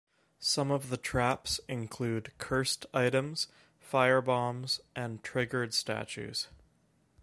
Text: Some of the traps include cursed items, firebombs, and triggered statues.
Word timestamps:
Some 0.39 0.71
of 0.71 0.89
the 0.89 0.97
traps 0.97 1.59
include 1.69 2.31
cursed 2.39 2.87
items, 2.91 3.49
firebombs, 3.83 4.79
and 4.95 5.21
triggered 5.23 5.75
statues. 5.75 6.47